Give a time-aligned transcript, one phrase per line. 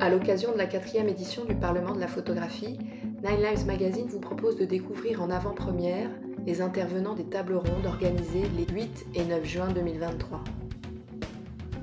[0.00, 2.78] À l'occasion de la quatrième édition du Parlement de la photographie,
[3.22, 6.08] Nine Lives Magazine vous propose de découvrir en avant-première
[6.46, 10.42] les intervenants des tables rondes organisées les 8 et 9 juin 2023.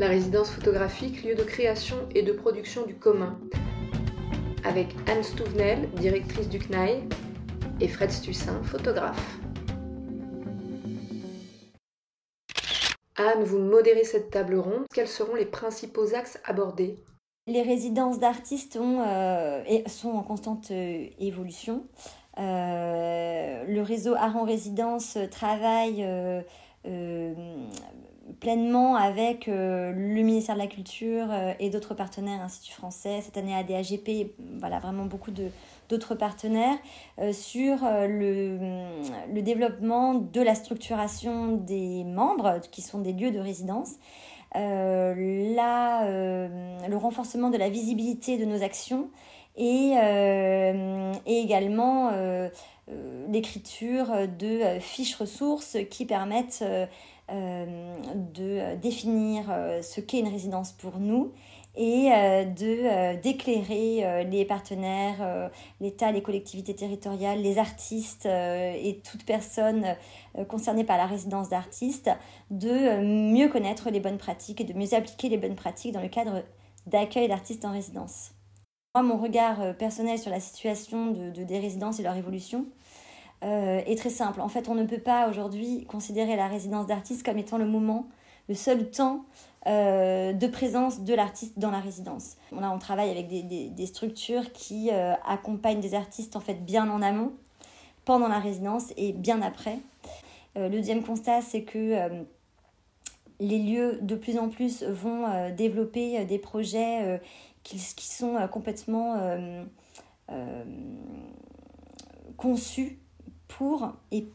[0.00, 3.38] La résidence photographique, lieu de création et de production du commun,
[4.64, 7.04] avec Anne Stouvenel, directrice du CNAI,
[7.78, 9.38] et Fred Stussin, photographe.
[13.14, 14.86] Anne, vous modérez cette table ronde.
[14.92, 17.04] Quels seront les principaux axes abordés?
[17.46, 21.84] Les résidences d'artistes euh, sont en constante euh, évolution.
[22.38, 26.06] Euh, le réseau Art en résidence travaille
[28.38, 31.26] pleinement avec le ministère de la Culture
[31.58, 35.32] et d'autres partenaires, Institut français, cette année ADAGP, voilà, vraiment beaucoup
[35.90, 36.78] d'autres partenaires
[37.32, 43.96] sur le, développement de la structuration des membres qui sont des lieux de résidence.
[44.56, 45.14] Euh,
[46.88, 49.10] le renforcement de la visibilité de nos actions
[49.56, 49.92] et,
[51.26, 52.10] et également
[53.28, 56.64] l'écriture de fiches ressources qui permettent
[57.28, 59.44] de définir
[59.82, 61.32] ce qu'est une résidence pour nous
[61.80, 65.50] et euh, de euh, d'éclairer euh, les partenaires,
[65.80, 69.96] l'État, les collectivités territoriales, les artistes et toute personne
[70.48, 72.10] concernée par la résidence d'artistes,
[72.50, 73.00] de
[73.32, 76.42] mieux connaître les bonnes pratiques et de mieux appliquer les bonnes pratiques dans le cadre
[76.86, 78.32] d'accueil d'artistes en résidence.
[78.94, 82.66] Moi, mon regard personnel sur la situation de, de des résidences et leur évolution
[83.42, 84.42] est très simple.
[84.42, 88.06] En fait, on ne peut pas aujourd'hui considérer la résidence d'artistes comme étant le moment,
[88.48, 89.24] le seul temps
[89.66, 92.36] euh, de présence de l'artiste dans la résidence.
[92.50, 97.02] Là, on travaille avec des, structures qui euh, accompagnent des artistes en fait bien en
[97.02, 97.34] amont,
[98.06, 99.78] pendant la résidence et bien après.
[100.56, 102.24] Euh, le deuxième constat, c'est que
[103.38, 107.20] les lieux de plus en plus vont développer des projets
[107.62, 109.16] qui, qui, sont complètement
[112.38, 112.98] conçus
[113.46, 114.26] pour et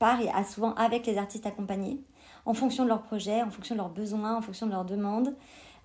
[0.00, 2.00] par et à souvent avec les artistes accompagnés
[2.46, 5.34] en fonction de leurs projets, en fonction de leurs besoins, en fonction de leurs demandes.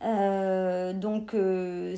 [0.03, 1.95] Euh, donc, euh,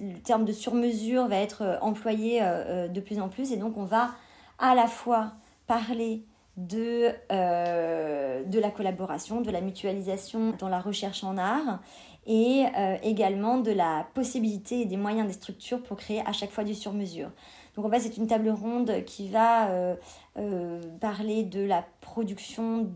[0.00, 3.84] le terme de sur-mesure va être euh, employé de plus en plus et donc on
[3.84, 4.10] va
[4.58, 5.32] à la fois
[5.66, 6.24] parler
[6.56, 11.80] de, de la collaboration, de la mutualisation dans la recherche en art
[12.26, 12.64] et
[13.02, 16.74] également de la possibilité et des moyens des structures pour créer à chaque fois du
[16.74, 17.30] sur-mesure.
[17.76, 19.96] Donc en fait, c'est une table ronde qui va
[21.00, 22.90] parler de la production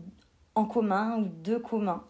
[0.55, 2.03] en commun ou de commun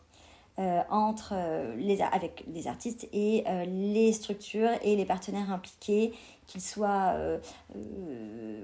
[0.57, 6.13] euh, entre euh, les, avec les artistes et euh, les structures et les partenaires impliqués,
[6.47, 7.17] qu'ils soient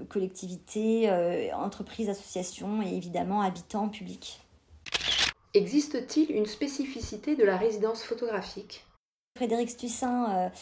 [0.08, 1.10] collectivités,
[1.52, 4.40] entreprises, associations et évidemment habitants publics.
[5.52, 8.86] Existe-t-il une spécificité de la résidence photographique?
[9.36, 10.52] Frédéric Stussin,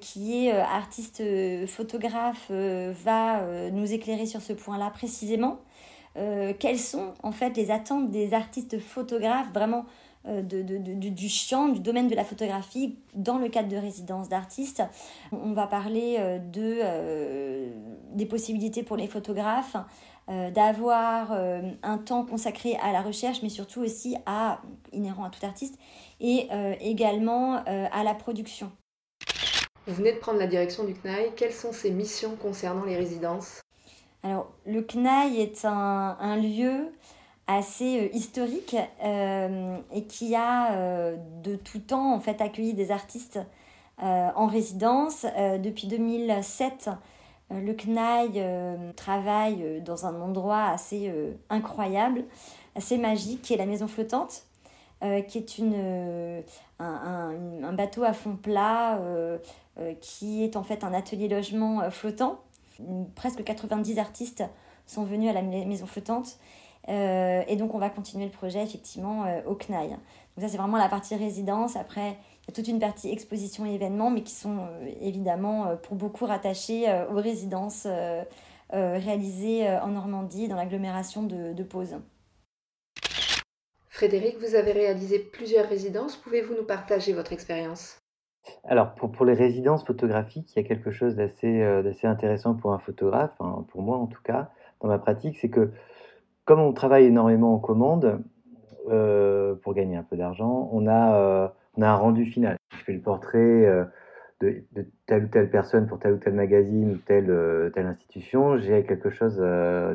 [0.00, 1.22] qui est artiste
[1.66, 5.58] photographe, va nous éclairer sur ce point-là précisément.
[6.16, 9.86] Euh, quelles sont en fait les attentes des artistes photographes vraiment
[10.26, 10.60] euh, de,
[11.08, 14.82] du champ, du domaine de la photographie dans le cadre de résidence d'artistes.
[15.32, 19.76] On va parler euh, de, des possibilités pour les photographes
[20.54, 25.76] d'avoir un temps consacré à la recherche, mais surtout aussi à, inhérent à tout artiste,
[26.20, 26.46] et
[26.80, 28.70] également à la production.
[29.88, 31.32] Vous venez de prendre la direction du CNAI.
[31.34, 33.60] Quelles sont ses missions concernant les résidences?
[34.22, 36.92] Alors, le CNAI est un, lieu
[37.46, 42.90] assez euh, historique euh, et qui a euh, de tout temps en fait accueilli des
[42.90, 43.40] artistes
[44.02, 45.26] en résidence.
[45.62, 46.88] depuis 2007,
[47.50, 48.30] le CNAI
[48.96, 51.12] travaille dans un endroit assez
[51.50, 52.24] incroyable,
[52.74, 54.44] assez magique, qui est la Maison Flottante,
[55.02, 56.42] qui est une,
[56.78, 58.98] un, bateau à fond plat,
[60.00, 62.40] qui est en fait un atelier logement flottant
[63.14, 64.44] presque 90 artistes
[64.86, 66.38] sont venus à la maison flottante.
[66.88, 69.88] Euh, et donc, on va continuer le projet effectivement euh, au CNAI.
[69.90, 69.98] Donc,
[70.40, 71.76] ça, c'est vraiment la partie résidence.
[71.76, 75.76] Après, il y a toute une partie exposition et événements, mais qui sont euh, évidemment
[75.82, 77.86] pour beaucoup rattachés aux résidences
[78.72, 81.66] réalisées en Normandie, dans l'agglomération de, de.
[83.88, 86.16] Frédéric, vous avez réalisé plusieurs résidences.
[86.16, 87.99] Pouvez-vous nous partager votre expérience?
[88.64, 92.72] Alors, pour, pour les résidences photographiques, il y a quelque chose d'assez euh, intéressant pour
[92.72, 95.70] un photographe, hein, pour moi en tout cas, dans ma pratique, c'est que
[96.44, 98.22] comme on travaille énormément en commande,
[98.88, 102.56] euh, pour gagner un peu d'argent, on, a euh, on a un rendu final.
[102.72, 103.86] Je fais le portrait
[104.40, 108.56] de, de, telle ou telle personne pour tel ou tel magazine ou telle, telle institution,
[108.56, 109.42] j'ai quelque chose,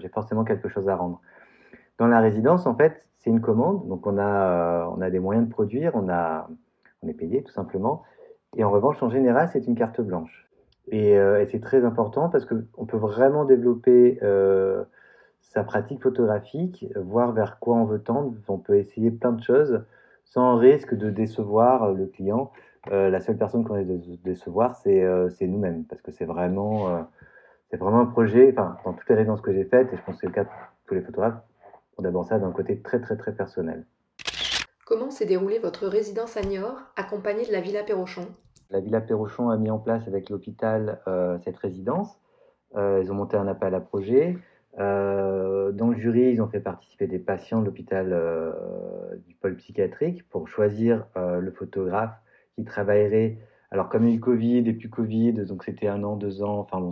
[0.02, 1.20] j'ai forcément quelque chose à rendre.
[1.98, 5.48] Dans la résidence, en fait, c'est une commande, donc on a, on a des moyens
[5.48, 6.48] de produire, on, a,
[7.02, 8.04] on est payé tout simplement.
[8.56, 10.48] Et en revanche, en général, c'est une carte blanche.
[10.88, 14.20] Et, et c'est très important parce qu'on peut vraiment développer
[15.42, 18.34] sa pratique photographique, voir vers quoi on veut tendre.
[18.48, 19.84] On peut essayer plein de choses
[20.26, 22.52] sans risque de décevoir le client.
[22.92, 26.90] Euh, la seule personne qu'on risque de décevoir, c'est euh, nous-mêmes, parce que c'est vraiment,
[26.90, 27.02] euh,
[27.72, 30.22] vraiment un projet, enfin, dans toutes les résidences que j'ai faites, et je pense que
[30.22, 30.50] c'est le cas de
[30.88, 31.42] tous les photographes,
[31.98, 33.86] on d'abord ça d'un côté très très très personnel.
[34.86, 38.28] Comment s'est déroulée votre résidence à Niort, accompagnée de la Villa Perrochon?
[38.70, 41.00] La Villa Perrochon a mis en place avec l'hôpital
[41.44, 42.20] cette résidence.
[42.76, 44.38] ils ont monté un appel à projet.
[44.80, 48.52] Euh, dans le jury, ils ont fait participer des patients de l'hôpital euh,
[49.26, 52.16] du pôle psychiatrique pour choisir euh, le photographe
[52.56, 53.38] qui travaillerait.
[53.72, 56.44] Alors, comme il y a eu Covid et puis Covid, donc c'était un an, deux
[56.44, 56.92] ans, enfin bon,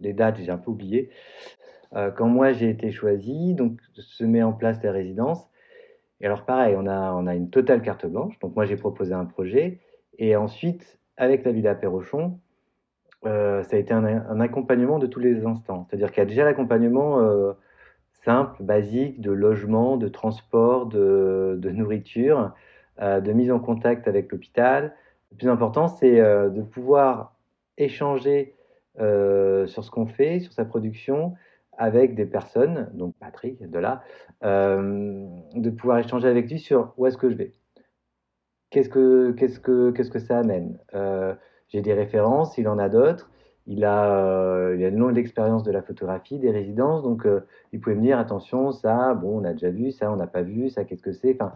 [0.00, 1.10] les dates, j'ai un peu oublié.
[2.16, 5.50] quand moi j'ai été choisi, donc se met en place la résidence.
[6.20, 8.38] Et alors, pareil, on a, on a une totale carte blanche.
[8.40, 9.80] Donc, moi j'ai proposé un projet.
[10.18, 12.38] Et ensuite, avec la Villa Perrochon,
[13.24, 15.86] euh, ça a été un, accompagnement de tous les instants.
[15.88, 17.52] C'est-à-dire qu'il y a déjà l'accompagnement euh,
[18.24, 22.52] simple, basique, de logement, de transport, de, nourriture,
[23.00, 24.94] euh, de mise en contact avec l'hôpital.
[25.30, 27.34] Le plus important, c'est de pouvoir
[27.78, 28.54] échanger
[28.96, 31.34] sur ce qu'on fait, sur sa production,
[31.78, 34.02] avec des personnes, donc Patrick, de là,
[34.42, 37.52] de pouvoir échanger avec lui sur où est-ce que je vais.
[38.72, 40.78] Qu'est-ce que, qu'est-ce que, qu'est-ce que ça amène?
[41.68, 43.30] J'ai des références, il en a d'autres.
[43.66, 47.40] Il a, euh, il a une longue expérience de la photographie, des résidences, donc euh,
[47.72, 50.42] il pouvait me dire attention, ça, bon, on a déjà vu, ça, on n'a pas
[50.42, 51.36] vu, ça, qu'est-ce que c'est?
[51.40, 51.52] Enfin,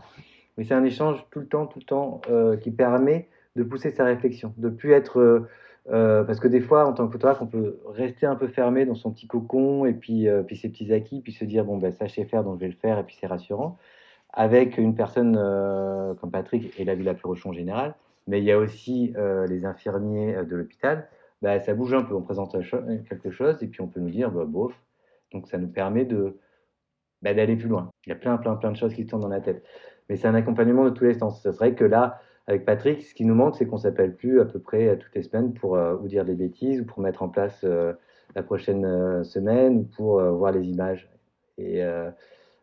[0.56, 3.90] mais c'est un échange tout le temps, tout le temps, euh, qui permet de pousser
[3.90, 5.48] sa réflexion, de plus être
[5.88, 8.96] parce que des fois, en tant que photographe, on peut rester un peu fermé dans
[8.96, 12.06] son petit cocon et puis, puis ses petits acquis, puis se dire bon ben ça
[12.06, 13.78] je sais faire, donc je vais le faire, et puis c'est rassurant.
[14.36, 15.34] Avec une personne
[16.20, 17.94] comme Patrick et la Villa Purochon en général,
[18.26, 21.08] mais il y a aussi euh, les infirmiers euh, de l'hôpital.
[21.42, 22.56] Bah, ça bouge un peu, on présente
[23.08, 24.74] quelque chose et puis on peut nous dire bah, bof.
[25.32, 26.38] Donc ça nous permet de
[27.22, 27.90] bah, d'aller plus loin.
[28.06, 29.62] Il y a plein, plein, plein de choses qui tournent dans la tête.
[30.08, 31.42] Mais c'est un accompagnement de tous les sens.
[31.42, 34.44] Ce serait que là, avec Patrick, ce qui nous manque, c'est qu'on s'appelle plus à
[34.44, 37.28] peu près euh, toutes les semaines pour vous dire des bêtises ou pour mettre en
[37.28, 41.10] place la prochaine semaine ou pour voir les images.
[41.58, 41.82] Et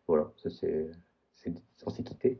[0.06, 0.90] voilà, ça c'est,
[1.86, 2.38] on s'est quitté.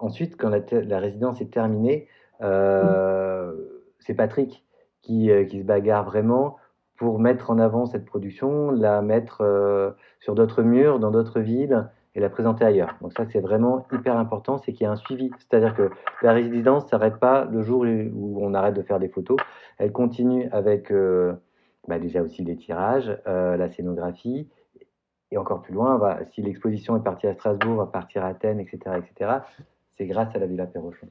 [0.00, 2.08] ensuite, quand la, résidence est terminée,
[2.42, 3.52] euh,
[4.00, 4.64] c'est Patrick
[5.10, 6.56] euh, qui, se bagarre vraiment
[6.96, 11.88] pour mettre en avant cette production, la mettre euh, sur d'autres murs, dans d'autres villes
[12.14, 12.96] et la présenter ailleurs.
[13.00, 15.30] Donc ça, c'est vraiment hyper important, c'est qu'il y a un suivi.
[15.38, 15.90] C'est-à-dire que
[16.22, 19.38] la résidence ne s'arrête pas le jour où on arrête de faire des photos.
[19.78, 20.92] Elle continue avec
[21.86, 24.48] bah, déjà aussi les tirages, la scénographie,
[25.30, 28.98] et encore plus loin, si l'exposition est partie à Strasbourg, va partir à Athènes, etc.,
[28.98, 29.40] etc
[30.00, 31.08] c'est grâce à la Villa Perrochon.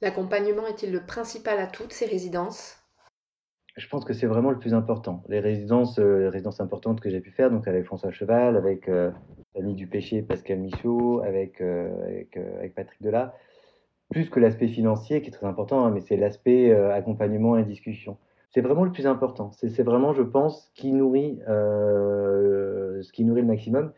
[0.00, 2.82] L'accompagnement est-il le principal à toutes ces résidences?
[3.76, 5.22] Je pense que c'est vraiment le plus important.
[5.28, 8.88] Les résidences, euh, les résidences importantes que j'ai pu faire, donc avec François Cheval, avec
[8.88, 9.10] euh,
[9.54, 11.90] l'ami du péché Pascal Michaud, avec, euh,
[12.60, 13.34] avec, Patrick Delat,
[14.10, 18.16] plus que l'aspect financier qui est très important, hein, mais c'est l'aspect accompagnement et discussion.
[18.54, 19.50] C'est vraiment le plus important.
[19.50, 23.92] C'est vraiment, je pense, qui nourrit, ce qui nourrit le maximum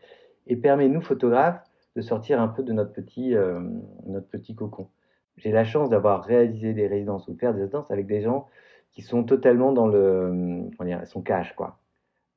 [0.47, 1.61] et permet, nous, photographes,
[1.95, 3.59] de sortir un peu de notre petit, euh,
[4.05, 4.89] notre petit cocon.
[5.37, 8.47] J'ai la chance d'avoir réalisé des résidences ou de faire des résidences avec des gens
[8.91, 10.69] qui sont totalement dans le.
[10.77, 11.79] Comment dire, sont cash, quoi.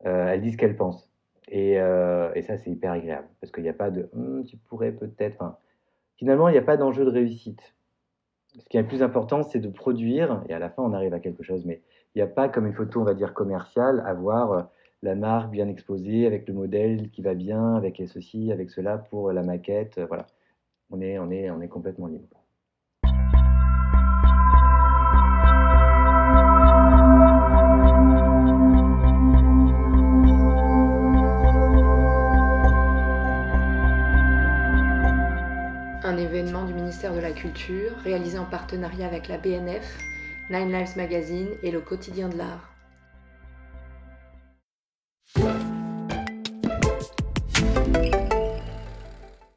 [0.06, 1.10] Euh, elles disent ce qu'elles pensent.
[1.48, 3.28] Et, euh, et ça, c'est hyper agréable.
[3.40, 4.10] Parce qu'il n'y a pas de.
[4.14, 5.36] Hum, tu pourrais peut-être.
[5.36, 5.56] Enfin,
[6.16, 7.74] finalement, il n'y a pas d'enjeu de réussite.
[8.58, 11.14] Ce qui est le plus important, c'est de produire, et à la fin, on arrive
[11.14, 11.64] à quelque chose.
[11.64, 11.82] Mais
[12.14, 14.68] il n'y a pas, comme une photo, on va dire, commerciale, avoir
[15.02, 19.32] la marque bien exposée, avec le modèle qui va bien, avec ceci, avec cela pour
[19.32, 19.98] la maquette.
[19.98, 20.26] Euh, voilà,
[20.90, 22.26] on est, on est, on est complètement libre.
[36.02, 40.09] Un événement du ministère de la Culture réalisé en partenariat avec la BNF,
[40.50, 42.75] Nine Lives Magazine et le quotidien de l'art.